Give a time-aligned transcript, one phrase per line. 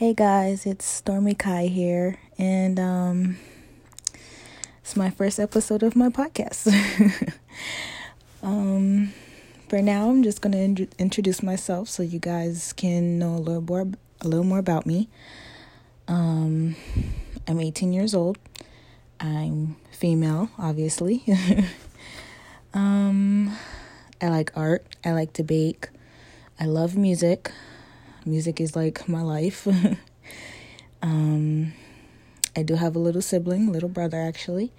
[0.00, 3.36] Hey guys, it's Stormy Kai here, and um,
[4.80, 6.72] it's my first episode of my podcast.
[8.42, 9.12] um,
[9.68, 13.60] for now, I'm just gonna in- introduce myself so you guys can know a little
[13.60, 13.88] more,
[14.22, 15.10] a little more about me.
[16.08, 16.76] Um,
[17.46, 18.38] I'm 18 years old.
[19.20, 21.24] I'm female, obviously.
[22.72, 23.54] um,
[24.18, 24.86] I like art.
[25.04, 25.90] I like to bake.
[26.58, 27.52] I love music
[28.26, 29.66] music is like my life.
[31.02, 31.72] um,
[32.56, 34.72] I do have a little sibling, little brother actually.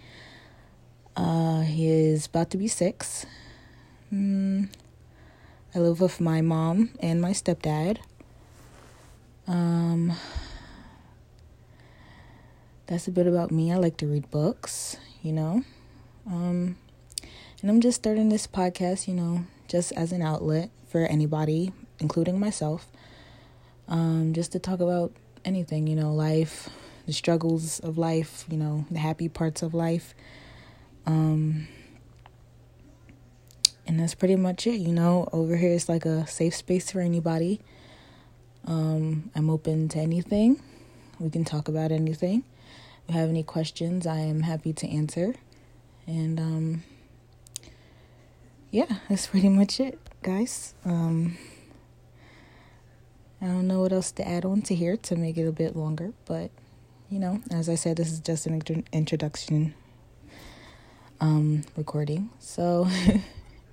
[1.15, 3.25] Uh, he is about to be six.
[4.13, 4.69] Mm,
[5.73, 7.97] I live with my mom and my stepdad.
[9.47, 10.13] Um,
[12.87, 13.71] that's a bit about me.
[13.71, 15.63] I like to read books, you know.
[16.27, 16.77] Um,
[17.61, 22.39] and I'm just starting this podcast, you know, just as an outlet for anybody, including
[22.39, 22.87] myself
[23.87, 25.11] um, just to talk about
[25.45, 26.69] anything, you know, life,
[27.05, 30.13] the struggles of life, you know, the happy parts of life.
[31.05, 31.67] Um,
[33.87, 35.27] and that's pretty much it, you know.
[35.33, 37.59] Over here is like a safe space for anybody.
[38.65, 40.61] Um, I'm open to anything.
[41.19, 42.43] We can talk about anything.
[43.07, 45.33] If you have any questions, I am happy to answer.
[46.07, 46.83] And um,
[48.69, 50.73] yeah, that's pretty much it, guys.
[50.85, 51.37] Um,
[53.41, 55.75] I don't know what else to add on to here to make it a bit
[55.75, 56.51] longer, but
[57.09, 59.73] you know, as I said, this is just an introduction
[61.19, 62.29] um, recording.
[62.39, 62.87] So,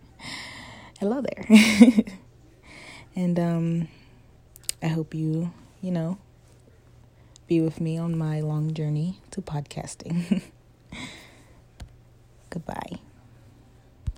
[1.00, 1.44] hello there.
[3.14, 3.88] and um,
[4.82, 6.18] I hope you, you know,
[7.46, 10.42] be with me on my long journey to podcasting.
[12.50, 12.98] Goodbye.